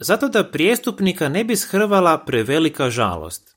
Zato 0.00 0.28
da 0.28 0.50
prijestupnika 0.50 1.28
ne 1.28 1.44
bi 1.44 1.56
shrvala 1.56 2.24
prevelika 2.24 2.90
žalost. 2.90 3.56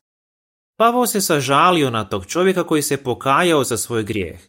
Pavo 0.77 1.07
se 1.07 1.21
sažalio 1.21 1.89
na 1.89 2.05
tog 2.09 2.25
čovjeka 2.25 2.63
koji 2.63 2.81
se 2.81 3.03
pokajao 3.03 3.63
za 3.63 3.77
svoj 3.77 4.03
grijeh. 4.03 4.39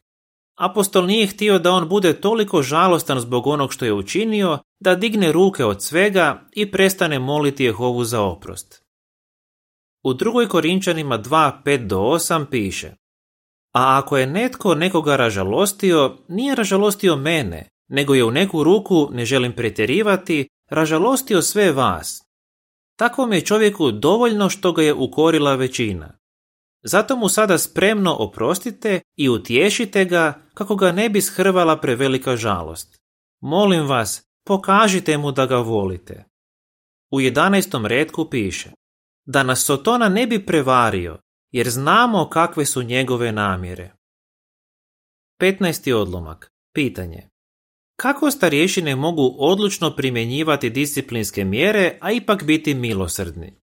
Apostol 0.58 1.06
nije 1.06 1.26
htio 1.26 1.58
da 1.58 1.72
on 1.72 1.88
bude 1.88 2.20
toliko 2.20 2.62
žalostan 2.62 3.20
zbog 3.20 3.46
onog 3.46 3.72
što 3.72 3.84
je 3.84 3.92
učinio, 3.92 4.58
da 4.80 4.94
digne 4.94 5.32
ruke 5.32 5.64
od 5.64 5.82
svega 5.82 6.48
i 6.52 6.70
prestane 6.70 7.18
moliti 7.18 7.64
Jehovu 7.64 8.04
za 8.04 8.22
oprost. 8.22 8.82
U 10.02 10.14
drugoj 10.14 10.48
Korinčanima 10.48 11.18
2.5 11.18 11.86
do 11.86 11.98
8 11.98 12.46
piše 12.50 12.94
A 13.72 13.98
ako 13.98 14.16
je 14.18 14.26
netko 14.26 14.74
nekoga 14.74 15.16
ražalostio, 15.16 16.18
nije 16.28 16.54
ražalostio 16.54 17.16
mene, 17.16 17.68
nego 17.88 18.14
je 18.14 18.24
u 18.24 18.30
neku 18.30 18.64
ruku, 18.64 19.08
ne 19.12 19.24
želim 19.24 19.52
pretjerivati, 19.52 20.48
ražalostio 20.70 21.42
sve 21.42 21.72
vas. 21.72 22.22
Takvom 22.96 23.32
je 23.32 23.40
čovjeku 23.40 23.90
dovoljno 23.90 24.48
što 24.48 24.72
ga 24.72 24.82
je 24.82 24.94
ukorila 24.94 25.54
većina. 25.54 26.18
Zato 26.82 27.16
mu 27.16 27.28
sada 27.28 27.58
spremno 27.58 28.14
oprostite 28.14 29.00
i 29.16 29.28
utješite 29.28 30.04
ga 30.04 30.42
kako 30.54 30.76
ga 30.76 30.92
ne 30.92 31.08
bi 31.08 31.20
shrvala 31.20 31.76
prevelika 31.76 32.36
žalost. 32.36 33.00
Molim 33.40 33.86
vas, 33.86 34.29
pokažite 34.50 35.18
mu 35.18 35.32
da 35.32 35.46
ga 35.46 35.56
volite. 35.56 36.24
U 37.10 37.20
jedanestom 37.20 37.86
redku 37.86 38.30
piše 38.30 38.70
da 39.26 39.42
nas 39.42 39.64
Sotona 39.64 40.08
ne 40.08 40.26
bi 40.26 40.46
prevario, 40.46 41.18
jer 41.52 41.70
znamo 41.70 42.28
kakve 42.28 42.66
su 42.66 42.82
njegove 42.82 43.32
namjere. 43.32 43.92
15. 45.40 45.92
odlomak. 45.92 46.50
Pitanje. 46.74 47.28
Kako 47.96 48.30
starješine 48.30 48.96
mogu 48.96 49.36
odlučno 49.38 49.96
primjenjivati 49.96 50.70
disciplinske 50.70 51.44
mjere, 51.44 51.98
a 52.00 52.12
ipak 52.12 52.44
biti 52.44 52.74
milosrdni? 52.74 53.54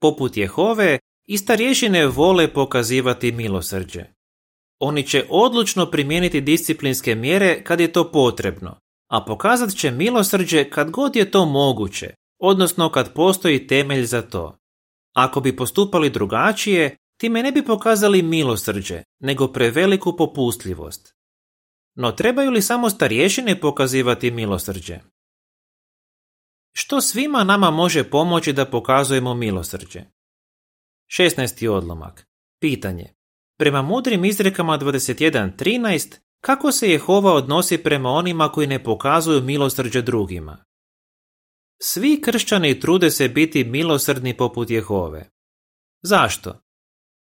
Poput 0.00 0.36
Jehove, 0.36 0.98
i 1.28 1.38
starješine 1.38 2.06
vole 2.06 2.52
pokazivati 2.52 3.32
milosrđe. 3.32 4.04
Oni 4.80 5.06
će 5.06 5.26
odlučno 5.30 5.90
primijeniti 5.90 6.40
disciplinske 6.40 7.14
mjere 7.14 7.64
kad 7.64 7.80
je 7.80 7.92
to 7.92 8.12
potrebno, 8.12 8.85
a 9.08 9.24
pokazat 9.24 9.74
će 9.74 9.90
milosrđe 9.90 10.70
kad 10.70 10.90
god 10.90 11.16
je 11.16 11.30
to 11.30 11.44
moguće, 11.44 12.14
odnosno 12.38 12.90
kad 12.90 13.14
postoji 13.14 13.66
temelj 13.66 14.04
za 14.04 14.22
to. 14.22 14.58
Ako 15.14 15.40
bi 15.40 15.56
postupali 15.56 16.10
drugačije, 16.10 16.96
time 17.20 17.42
ne 17.42 17.52
bi 17.52 17.64
pokazali 17.64 18.22
milosrđe, 18.22 19.02
nego 19.20 19.52
preveliku 19.52 20.16
popustljivost. 20.16 21.16
No 21.94 22.12
trebaju 22.12 22.50
li 22.50 22.62
samo 22.62 22.90
starješine 22.90 23.60
pokazivati 23.60 24.30
milosrđe? 24.30 25.00
Što 26.72 27.00
svima 27.00 27.44
nama 27.44 27.70
može 27.70 28.10
pomoći 28.10 28.52
da 28.52 28.64
pokazujemo 28.64 29.34
milosrđe? 29.34 30.00
16. 31.18 31.68
odlomak. 31.68 32.26
Pitanje. 32.60 33.14
Prema 33.58 33.82
mudrim 33.82 34.24
izrekama 34.24 34.78
21.13, 34.78 36.18
kako 36.46 36.72
se 36.72 36.90
Jehova 36.90 37.32
odnosi 37.32 37.78
prema 37.78 38.10
onima 38.10 38.48
koji 38.48 38.66
ne 38.66 38.84
pokazuju 38.84 39.42
milosrđe 39.42 40.02
drugima? 40.02 40.64
Svi 41.82 42.20
kršćani 42.24 42.80
trude 42.80 43.10
se 43.10 43.28
biti 43.28 43.64
milosrdni 43.64 44.36
poput 44.36 44.70
Jehove. 44.70 45.30
Zašto? 46.02 46.60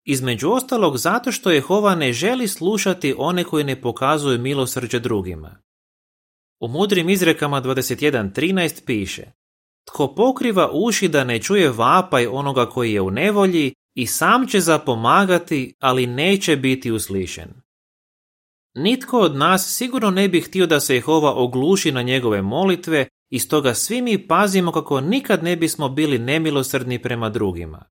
Između 0.03 0.49
ostalog 0.49 0.97
zato 0.97 1.31
što 1.31 1.51
Jehova 1.51 1.95
ne 1.95 2.13
želi 2.13 2.47
slušati 2.47 3.15
one 3.17 3.43
koji 3.43 3.63
ne 3.63 3.81
pokazuju 3.81 4.39
milosrđe 4.39 4.99
drugima. 4.99 5.57
U 6.59 6.67
mudrim 6.67 7.09
izrekama 7.09 7.61
21.13 7.61 8.85
piše 8.85 9.31
Tko 9.87 10.15
pokriva 10.15 10.71
uši 10.73 11.07
da 11.07 11.23
ne 11.23 11.41
čuje 11.41 11.71
vapaj 11.71 12.27
onoga 12.27 12.69
koji 12.69 12.93
je 12.93 13.01
u 13.01 13.11
nevolji 13.11 13.73
i 13.95 14.07
sam 14.07 14.47
će 14.47 14.59
zapomagati, 14.59 15.75
ali 15.79 16.07
neće 16.07 16.55
biti 16.55 16.91
uslišen. 16.91 17.64
Nitko 18.75 19.19
od 19.19 19.35
nas 19.35 19.75
sigurno 19.77 20.11
ne 20.11 20.29
bi 20.29 20.41
htio 20.41 20.65
da 20.67 20.79
se 20.79 20.95
Jehova 20.95 21.33
ogluši 21.33 21.91
na 21.91 22.01
njegove 22.01 22.41
molitve 22.41 23.07
i 23.29 23.39
stoga 23.39 23.73
svi 23.73 24.01
mi 24.01 24.27
pazimo 24.27 24.71
kako 24.71 25.01
nikad 25.01 25.43
ne 25.43 25.55
bismo 25.55 25.89
bili 25.89 26.19
nemilosrdni 26.19 27.01
prema 27.01 27.29
drugima. 27.29 27.83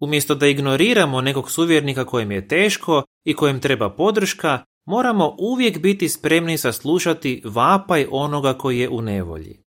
Umjesto 0.00 0.34
da 0.34 0.46
ignoriramo 0.46 1.20
nekog 1.20 1.50
suvjernika 1.50 2.04
kojem 2.04 2.32
je 2.32 2.48
teško 2.48 3.02
i 3.24 3.34
kojem 3.34 3.60
treba 3.60 3.90
podrška, 3.90 4.64
moramo 4.86 5.36
uvijek 5.38 5.78
biti 5.78 6.08
spremni 6.08 6.58
saslušati 6.58 7.42
vapaj 7.44 8.06
onoga 8.10 8.54
koji 8.54 8.78
je 8.78 8.88
u 8.88 9.02
nevolji. 9.02 9.62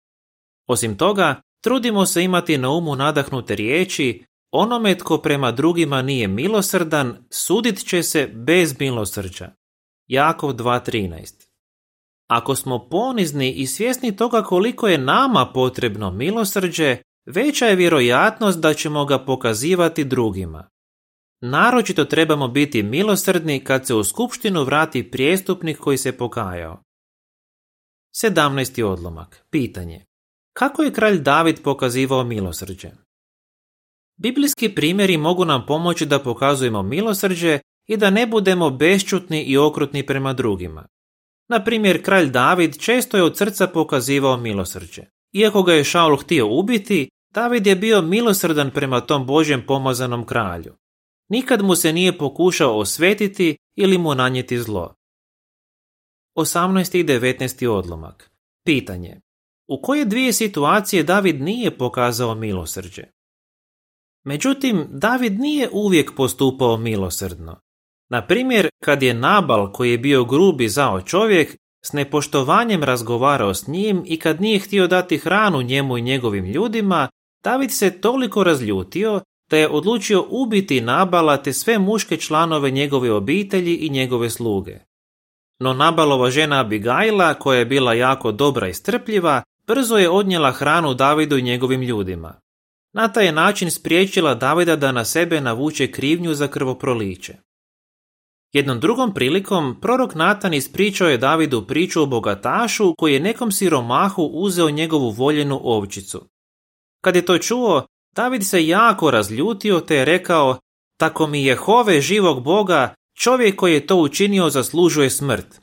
Osim 0.68 0.98
toga, 0.98 1.42
trudimo 1.64 2.06
se 2.06 2.24
imati 2.24 2.58
na 2.58 2.70
umu 2.70 2.96
nadahnute 2.96 3.56
riječi, 3.56 4.24
onome 4.52 4.98
tko 4.98 5.18
prema 5.18 5.52
drugima 5.52 6.02
nije 6.02 6.28
milosrdan, 6.28 7.18
sudit 7.30 7.88
će 7.88 8.04
se 8.04 8.28
bez 8.28 8.80
milosrđa. 8.80 9.63
Jakov 10.08 10.54
2.13 10.54 11.48
Ako 12.28 12.56
smo 12.56 12.90
ponizni 12.90 13.52
i 13.52 13.68
svjesni 13.68 14.16
toga 14.16 14.44
koliko 14.44 14.88
je 14.88 14.98
nama 14.98 15.52
potrebno 15.54 16.12
milosrđe, 16.12 16.98
veća 17.26 17.66
je 17.66 17.76
vjerojatnost 17.76 18.60
da 18.60 18.74
ćemo 18.74 19.06
ga 19.06 19.20
pokazivati 19.20 20.04
drugima. 20.04 20.70
Naročito 21.42 22.06
trebamo 22.06 22.48
biti 22.48 22.84
milosrdni 22.84 23.64
kad 23.64 23.88
se 23.88 23.96
u 23.96 24.04
skupštinu 24.04 24.64
vrati 24.64 25.12
prijestupnik 25.12 25.78
koji 25.78 25.98
se 25.98 26.18
pokajao. 26.18 26.82
17. 28.24 28.84
odlomak. 28.84 29.46
Pitanje. 29.50 30.06
Kako 30.54 30.84
je 30.84 30.94
kralj 30.94 31.20
David 31.20 31.64
pokazivao 31.64 32.24
milosrđe? 32.24 32.92
Biblijski 34.18 34.76
primjeri 34.76 35.18
mogu 35.18 35.46
nam 35.46 35.66
pomoći 35.66 36.06
da 36.06 36.20
pokazujemo 36.20 36.84
milosrđe 36.84 37.60
i 37.88 37.98
da 37.98 38.10
ne 38.10 38.28
budemo 38.28 38.70
bešćutni 38.70 39.44
i 39.44 39.58
okrutni 39.58 40.06
prema 40.06 40.34
drugima. 40.34 40.88
Na 41.50 41.64
primjer, 41.64 42.04
kralj 42.06 42.30
David 42.30 42.78
često 42.80 43.18
je 43.18 43.24
od 43.24 43.38
srca 43.38 43.68
pokazivao 43.68 44.38
milosrđe. 44.38 45.02
Iako 45.34 45.64
ga 45.64 45.74
je 45.74 45.84
Šaul 45.84 46.18
htio 46.18 46.48
ubiti, 46.48 47.10
David 47.34 47.68
je 47.68 47.76
bio 47.76 48.02
milosrdan 48.02 48.72
prema 48.72 49.02
tom 49.02 49.26
Božjem 49.26 49.66
pomazanom 49.66 50.26
kralju. 50.26 50.76
Nikad 51.30 51.62
mu 51.62 51.76
se 51.76 51.94
nije 51.94 52.18
pokušao 52.18 52.80
osvetiti 52.80 53.58
ili 53.76 53.98
mu 53.98 54.16
nanijeti 54.16 54.60
zlo. 54.60 54.96
18. 56.36 57.00
i 57.00 57.04
19. 57.04 57.68
odlomak. 57.68 58.32
Pitanje. 58.66 59.22
U 59.68 59.82
koje 59.82 60.06
dvije 60.06 60.34
situacije 60.34 61.04
David 61.04 61.42
nije 61.42 61.78
pokazao 61.78 62.36
milosrđe? 62.36 63.04
Međutim, 64.26 64.88
David 64.90 65.40
nije 65.40 65.70
uvijek 65.72 66.12
postupao 66.16 66.78
milosrdno. 66.78 67.60
Na 68.10 68.28
primjer, 68.28 68.70
kad 68.84 69.04
je 69.04 69.14
Nabal, 69.14 69.72
koji 69.72 69.92
je 69.92 69.98
bio 69.98 70.26
grubi 70.26 70.70
zao 70.70 71.02
čovjek, 71.02 71.58
s 71.86 71.94
nepoštovanjem 71.94 72.84
razgovarao 72.84 73.54
s 73.54 73.68
njim 73.68 74.04
i 74.06 74.20
kad 74.20 74.42
nije 74.42 74.60
htio 74.60 74.88
dati 74.88 75.18
hranu 75.18 75.62
njemu 75.62 75.98
i 75.98 76.02
njegovim 76.02 76.46
ljudima, 76.46 77.10
David 77.44 77.72
se 77.72 78.02
toliko 78.02 78.44
razljutio 78.44 79.22
da 79.50 79.58
je 79.58 79.70
odlučio 79.70 80.26
ubiti 80.30 80.82
Nabala 80.82 81.38
te 81.38 81.54
sve 81.54 81.80
muške 81.80 82.18
članove 82.18 82.72
njegove 82.72 83.12
obitelji 83.12 83.76
i 83.76 83.90
njegove 83.90 84.30
sluge. 84.30 84.80
No 85.60 85.74
Nabalova 85.74 86.30
žena 86.30 86.60
Abigaila, 86.60 87.34
koja 87.34 87.60
je 87.60 87.66
bila 87.66 87.94
jako 87.94 88.32
dobra 88.32 88.68
i 88.68 88.74
strpljiva, 88.74 89.44
brzo 89.68 89.98
je 89.98 90.10
odnijela 90.10 90.52
hranu 90.52 90.94
Davidu 90.94 91.38
i 91.38 91.42
njegovim 91.42 91.82
ljudima. 91.82 92.40
Na 92.94 93.08
taj 93.08 93.32
način 93.32 93.72
spriječila 93.72 94.36
Davida 94.36 94.76
da 94.76 94.92
na 94.92 95.06
sebe 95.06 95.42
navuče 95.42 95.92
krivnju 95.92 96.34
za 96.34 96.48
krvoproliće. 96.48 97.34
Jednom 98.54 98.80
drugom 98.80 99.14
prilikom 99.14 99.82
prorok 99.82 100.16
Natan 100.16 100.54
ispričao 100.54 101.10
je 101.10 101.18
Davidu 101.18 101.68
priču 101.68 102.02
o 102.02 102.06
bogatašu 102.06 102.96
koji 102.98 103.14
je 103.14 103.20
nekom 103.20 103.52
siromahu 103.52 104.24
uzeo 104.24 104.70
njegovu 104.70 105.10
voljenu 105.10 105.60
ovčicu. 105.64 106.30
Kad 107.02 107.16
je 107.16 107.26
to 107.26 107.38
čuo, 107.38 107.86
David 108.16 108.46
se 108.46 108.68
jako 108.68 109.12
razljutio 109.12 109.80
te 109.80 109.96
je 109.96 110.06
rekao, 110.06 110.58
tako 110.98 111.28
mi 111.28 111.46
je 111.46 111.56
hove 111.56 112.02
živog 112.02 112.44
Boga, 112.44 112.96
čovjek 113.18 113.56
koji 113.56 113.74
je 113.74 113.88
to 113.88 113.96
učinio 113.96 114.50
zaslužuje 114.50 115.10
smrt. 115.10 115.62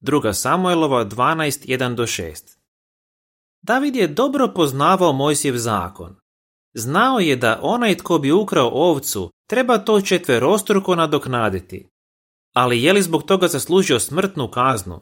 Druga 0.00 0.32
Samuelova 0.32 1.04
12.1 1.04 1.94
do 1.94 2.02
6 2.02 2.56
David 3.62 3.96
je 3.96 4.08
dobro 4.08 4.52
poznavao 4.54 5.12
Mojsijev 5.12 5.56
zakon. 5.56 6.16
Znao 6.74 7.18
je 7.18 7.36
da 7.36 7.58
onaj 7.62 7.96
tko 7.96 8.18
bi 8.18 8.32
ukrao 8.32 8.70
ovcu 8.72 9.30
treba 9.48 9.78
to 9.78 10.00
četverostruko 10.00 10.94
nadoknaditi. 10.94 11.95
Ali 12.56 12.82
je 12.82 12.92
li 12.92 13.02
zbog 13.02 13.22
toga 13.22 13.48
zaslužio 13.48 14.00
smrtnu 14.00 14.50
kaznu? 14.50 15.00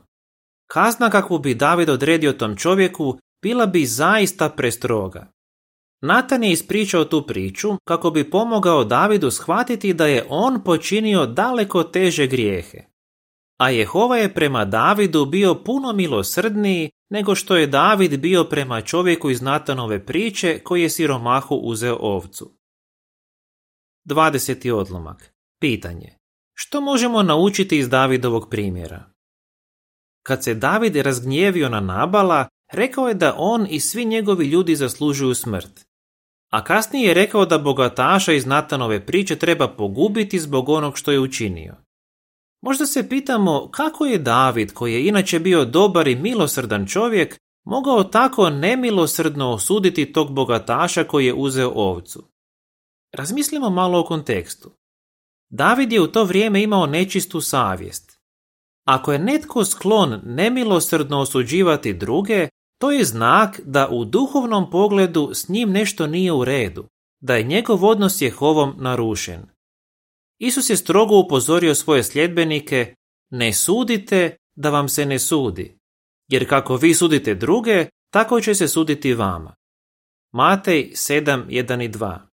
Kazna 0.67 1.11
kakvu 1.11 1.39
bi 1.39 1.55
David 1.55 1.89
odredio 1.89 2.33
tom 2.33 2.57
čovjeku 2.57 3.19
bila 3.43 3.67
bi 3.67 3.87
zaista 3.87 4.49
prestroga. 4.49 5.33
Natan 6.03 6.45
je 6.45 6.53
ispričao 6.53 7.05
tu 7.05 7.27
priču 7.27 7.69
kako 7.85 8.11
bi 8.11 8.31
pomogao 8.31 8.85
Davidu 8.85 9.31
shvatiti 9.31 9.95
da 9.95 10.07
je 10.07 10.27
on 10.29 10.65
počinio 10.65 11.27
daleko 11.27 11.83
teže 11.83 12.27
grijehe. 12.27 12.85
A 13.61 13.71
Jehova 13.71 14.17
je 14.17 14.35
prema 14.35 14.65
Davidu 14.65 15.25
bio 15.25 15.55
puno 15.55 15.93
milosrdniji 15.93 16.91
nego 17.11 17.35
što 17.35 17.57
je 17.57 17.67
David 17.67 18.21
bio 18.21 18.45
prema 18.45 18.81
čovjeku 18.81 19.31
iz 19.31 19.43
Natanove 19.43 20.07
priče 20.07 20.59
koji 20.59 20.83
je 20.83 20.91
siromahu 20.91 21.55
uzeo 21.57 21.97
ovcu. 22.01 22.51
20. 24.09 24.71
odlomak. 24.71 25.35
Pitanje. 25.61 26.24
Što 26.55 26.81
možemo 26.81 27.23
naučiti 27.23 27.79
iz 27.79 27.89
Davidovog 27.89 28.51
primjera? 28.51 29.05
Kad 30.23 30.45
se 30.45 30.55
David 30.55 30.97
razgnjevio 30.97 31.69
na 31.69 31.81
Nabala, 31.81 32.49
rekao 32.73 33.09
je 33.09 33.15
da 33.15 33.35
on 33.39 33.67
i 33.71 33.81
svi 33.81 34.05
njegovi 34.05 34.47
ljudi 34.47 34.77
zaslužuju 34.77 35.35
smrt. 35.35 35.87
A 36.53 36.65
kasnije 36.65 37.09
je 37.09 37.15
rekao 37.15 37.47
da 37.47 37.59
bogataša 37.59 38.33
iz 38.33 38.47
Natanove 38.47 39.07
priče 39.07 39.37
treba 39.37 39.69
pogubiti 39.69 40.41
zbog 40.41 40.69
onog 40.69 40.99
što 40.99 41.13
je 41.13 41.21
učinio. 41.21 41.75
Možda 42.63 42.87
se 42.87 43.09
pitamo 43.09 43.71
kako 43.71 44.07
je 44.07 44.19
David, 44.19 44.73
koji 44.73 44.95
je 44.95 45.07
inače 45.07 45.39
bio 45.39 45.65
dobar 45.65 46.09
i 46.09 46.17
milosrdan 46.17 46.87
čovjek, 46.87 47.39
mogao 47.65 48.05
tako 48.05 48.51
nemilosrdno 48.51 49.51
osuditi 49.51 50.13
tog 50.13 50.33
bogataša 50.33 51.05
koji 51.05 51.27
je 51.27 51.35
uzeo 51.35 51.73
ovcu. 51.75 52.29
Razmislimo 53.13 53.71
malo 53.71 54.01
o 54.01 54.05
kontekstu. 54.05 54.71
David 55.57 55.93
je 55.93 56.01
u 56.01 56.07
to 56.07 56.25
vrijeme 56.25 56.63
imao 56.63 56.87
nečistu 56.87 57.41
savjest. 57.41 58.19
Ako 58.87 59.13
je 59.13 59.19
netko 59.19 59.65
sklon 59.65 60.21
nemilosrdno 60.25 61.21
osuđivati 61.21 61.93
druge, 61.93 62.49
to 62.81 62.91
je 62.91 63.05
znak 63.05 63.61
da 63.65 63.89
u 63.89 64.05
duhovnom 64.05 64.71
pogledu 64.71 65.31
s 65.35 65.49
njim 65.49 65.71
nešto 65.71 66.07
nije 66.07 66.33
u 66.33 66.45
redu, 66.45 66.89
da 67.21 67.37
je 67.37 67.43
njegov 67.43 67.85
odnos 67.85 68.21
Jehovom 68.21 68.75
narušen. 68.79 69.43
Isus 70.39 70.71
je 70.71 70.77
strogo 70.77 71.19
upozorio 71.19 71.75
svoje 71.75 72.03
sljedbenike, 72.03 72.95
ne 73.31 73.53
sudite 73.53 74.37
da 74.57 74.71
vam 74.71 74.89
se 74.89 75.07
ne 75.07 75.19
sudi, 75.19 75.79
jer 76.29 76.49
kako 76.49 76.77
vi 76.77 76.95
sudite 76.95 77.35
druge, 77.35 77.87
tako 78.13 78.41
će 78.41 78.55
se 78.55 78.69
suditi 78.69 79.15
vama. 79.15 79.55
Matej 80.33 80.91
7, 80.95 81.47
1 81.47 81.85
i 81.85 81.89
2 81.89 82.34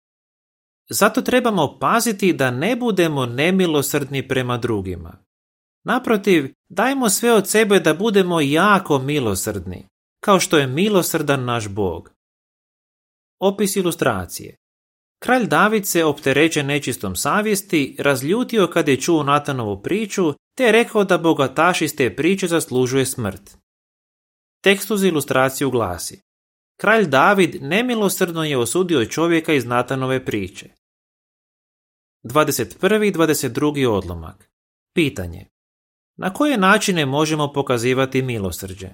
Zato 0.90 1.22
trebamo 1.22 1.78
paziti 1.78 2.32
da 2.32 2.50
ne 2.50 2.76
budemo 2.76 3.26
nemilosrdni 3.26 4.28
prema 4.28 4.58
drugima. 4.58 5.18
Naprotiv, 5.84 6.52
dajmo 6.68 7.08
sve 7.08 7.32
od 7.32 7.48
sebe 7.48 7.80
da 7.80 7.94
budemo 7.94 8.40
jako 8.40 8.98
milosrdni 8.98 9.86
kao 10.26 10.40
što 10.40 10.58
je 10.58 10.66
milosrdan 10.66 11.44
naš 11.44 11.68
Bog. 11.68 12.10
Opis 13.40 13.76
ilustracije 13.76 14.56
Kralj 15.22 15.46
David 15.46 15.86
se 15.86 16.04
opterećen 16.04 16.66
nečistom 16.66 17.16
savjesti 17.16 17.96
razljutio 17.98 18.66
kad 18.72 18.88
je 18.88 19.00
čuo 19.00 19.22
Natanovu 19.22 19.82
priču 19.82 20.32
te 20.56 20.64
je 20.64 20.72
rekao 20.72 21.04
da 21.04 21.18
bogataš 21.18 21.82
iz 21.82 21.96
te 21.96 22.16
priče 22.16 22.48
zaslužuje 22.48 23.06
smrt. 23.06 23.56
Tekst 24.64 24.90
uz 24.90 25.04
ilustraciju 25.04 25.70
glasi 25.70 26.20
Kralj 26.76 27.06
David 27.06 27.62
nemilosrdno 27.62 28.44
je 28.44 28.58
osudio 28.58 29.06
čovjeka 29.06 29.52
iz 29.52 29.64
Natanove 29.64 30.24
priče. 30.24 30.70
21. 32.24 33.08
i 33.08 33.12
22. 33.12 33.88
odlomak. 33.88 34.50
Pitanje. 34.94 35.46
Na 36.16 36.32
koje 36.32 36.58
načine 36.58 37.06
možemo 37.06 37.52
pokazivati 37.52 38.22
milosrđe? 38.22 38.88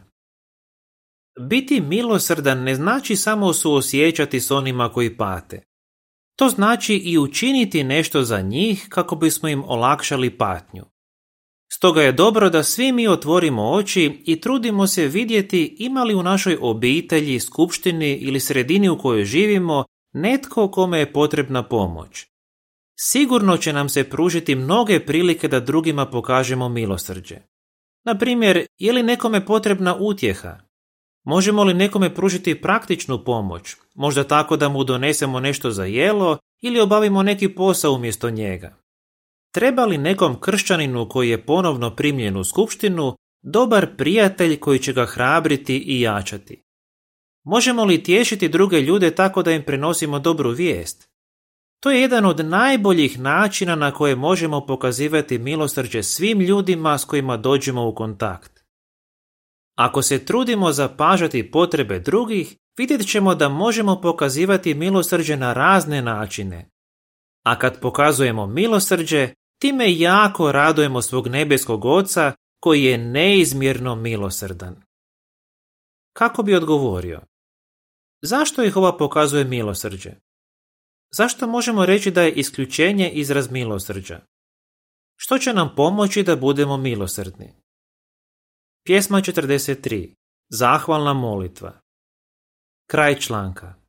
Biti 1.40 1.80
milosrdan 1.80 2.62
ne 2.62 2.74
znači 2.74 3.16
samo 3.16 3.52
suosjećati 3.52 4.40
s 4.40 4.50
onima 4.50 4.92
koji 4.92 5.16
pate. 5.16 5.62
To 6.36 6.48
znači 6.48 6.94
i 6.94 7.18
učiniti 7.18 7.84
nešto 7.84 8.22
za 8.22 8.40
njih 8.40 8.86
kako 8.88 9.16
bismo 9.16 9.48
im 9.48 9.64
olakšali 9.64 10.38
patnju. 10.38 10.84
Stoga 11.74 12.02
je 12.02 12.12
dobro 12.12 12.50
da 12.50 12.62
svi 12.62 12.92
mi 12.92 13.08
otvorimo 13.08 13.70
oči 13.70 14.22
i 14.24 14.40
trudimo 14.40 14.86
se 14.86 15.06
vidjeti 15.06 15.76
ima 15.78 16.04
li 16.04 16.14
u 16.14 16.22
našoj 16.22 16.58
obitelji, 16.60 17.40
skupštini 17.40 18.12
ili 18.12 18.40
sredini 18.40 18.88
u 18.88 18.98
kojoj 18.98 19.24
živimo 19.24 19.84
netko 20.12 20.70
kome 20.70 20.98
je 20.98 21.12
potrebna 21.12 21.62
pomoć. 21.62 22.26
Sigurno 22.98 23.56
će 23.56 23.72
nam 23.72 23.88
se 23.88 24.04
pružiti 24.04 24.54
mnoge 24.54 25.00
prilike 25.00 25.48
da 25.48 25.60
drugima 25.60 26.06
pokažemo 26.06 26.68
milosrđe. 26.68 27.36
Na 28.04 28.18
primjer, 28.18 28.66
je 28.78 28.92
li 28.92 29.02
nekome 29.02 29.46
potrebna 29.46 29.96
utjeha? 30.00 30.58
Možemo 31.24 31.64
li 31.64 31.74
nekome 31.74 32.14
pružiti 32.14 32.60
praktičnu 32.60 33.24
pomoć, 33.24 33.76
možda 33.94 34.24
tako 34.24 34.56
da 34.56 34.68
mu 34.68 34.84
donesemo 34.84 35.40
nešto 35.40 35.70
za 35.70 35.84
jelo 35.84 36.38
ili 36.60 36.80
obavimo 36.80 37.22
neki 37.22 37.48
posao 37.48 37.92
umjesto 37.92 38.30
njega? 38.30 38.81
Treba 39.52 39.84
li 39.84 39.98
nekom 39.98 40.40
kršćaninu 40.40 41.08
koji 41.08 41.28
je 41.28 41.46
ponovno 41.46 41.96
primljen 41.96 42.36
u 42.36 42.44
skupštinu 42.44 43.16
dobar 43.42 43.96
prijatelj 43.96 44.60
koji 44.60 44.78
će 44.78 44.92
ga 44.92 45.06
hrabriti 45.06 45.78
i 45.78 46.00
jačati? 46.00 46.62
Možemo 47.44 47.84
li 47.84 48.02
tješiti 48.02 48.48
druge 48.48 48.80
ljude 48.80 49.14
tako 49.14 49.42
da 49.42 49.52
im 49.52 49.62
prenosimo 49.62 50.18
dobru 50.18 50.50
vijest? 50.50 51.12
To 51.80 51.90
je 51.90 52.00
jedan 52.00 52.24
od 52.24 52.46
najboljih 52.46 53.20
načina 53.20 53.74
na 53.74 53.90
koje 53.90 54.16
možemo 54.16 54.66
pokazivati 54.66 55.38
milosrđe 55.38 56.02
svim 56.02 56.40
ljudima 56.40 56.98
s 56.98 57.04
kojima 57.04 57.36
dođemo 57.36 57.88
u 57.88 57.94
kontakt. 57.94 58.62
Ako 59.76 60.02
se 60.02 60.24
trudimo 60.24 60.72
zapažati 60.72 61.50
potrebe 61.50 61.98
drugih, 61.98 62.56
vidjet 62.78 63.10
ćemo 63.10 63.34
da 63.34 63.48
možemo 63.48 64.00
pokazivati 64.00 64.74
milosrđe 64.74 65.36
na 65.36 65.52
razne 65.52 66.02
načine. 66.02 66.70
A 67.44 67.58
kad 67.58 67.80
pokazujemo 67.80 68.46
milosrđe, 68.46 69.34
time 69.62 69.98
jako 69.98 70.52
radujemo 70.52 71.02
svog 71.02 71.28
nebeskog 71.28 71.84
oca 71.84 72.32
koji 72.60 72.84
je 72.84 72.98
neizmjerno 72.98 73.94
milosrdan. 73.94 74.82
Kako 76.12 76.42
bi 76.42 76.54
odgovorio? 76.54 77.20
Zašto 78.22 78.62
Jehova 78.62 78.96
pokazuje 78.96 79.44
milosrđe? 79.44 80.10
Zašto 81.10 81.46
možemo 81.46 81.86
reći 81.86 82.10
da 82.10 82.22
je 82.22 82.32
isključenje 82.32 83.10
izraz 83.10 83.50
milosrđa? 83.50 84.20
Što 85.16 85.38
će 85.38 85.52
nam 85.52 85.74
pomoći 85.76 86.22
da 86.22 86.36
budemo 86.36 86.76
milosrdni? 86.76 87.54
Pjesma 88.84 89.18
43. 89.18 90.14
Zahvalna 90.48 91.12
molitva. 91.12 91.80
Kraj 92.90 93.20
članka. 93.20 93.81